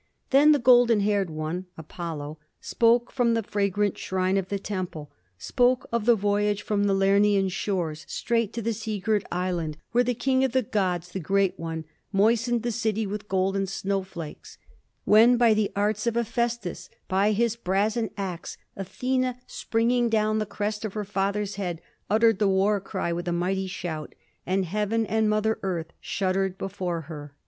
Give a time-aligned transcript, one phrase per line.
[0.31, 5.87] "Then the golden haired one (Apollo) spoke from the fragrant shrine of the temple, spoke
[5.91, 10.15] of the voyage from the Lernæan shores straight to the sea girt island where the
[10.15, 14.57] king of the gods, the great one, moistened the city with golden snowflakes,
[15.05, 20.83] when by the arts of Hephæstus, by his brazen ax, Athena springing down the crest
[20.83, 21.79] of her father's head,
[22.09, 24.15] uttered the war cry with a mighty shout,
[24.47, 27.35] and Heaven and Mother Earth shuddered before her."